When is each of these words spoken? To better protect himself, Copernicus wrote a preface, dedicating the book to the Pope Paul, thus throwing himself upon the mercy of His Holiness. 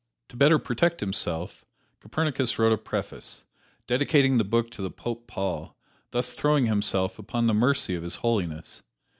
To 0.29 0.35
better 0.35 0.57
protect 0.57 0.99
himself, 0.99 1.63
Copernicus 1.99 2.57
wrote 2.57 2.73
a 2.73 2.77
preface, 2.79 3.45
dedicating 3.85 4.39
the 4.39 4.43
book 4.43 4.71
to 4.71 4.81
the 4.81 4.89
Pope 4.89 5.27
Paul, 5.27 5.77
thus 6.09 6.33
throwing 6.33 6.65
himself 6.65 7.19
upon 7.19 7.45
the 7.45 7.53
mercy 7.53 7.93
of 7.93 8.01
His 8.01 8.15
Holiness. 8.15 8.81